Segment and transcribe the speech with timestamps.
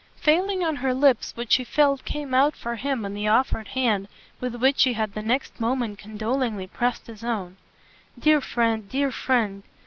[0.15, 4.07] Failing on her lips what she felt came out for him in the offered hand
[4.39, 7.57] with which she had the next moment condolingly pressed his own.
[8.17, 9.61] "Dear friend, dear friend!"